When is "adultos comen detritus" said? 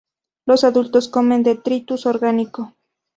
0.63-2.07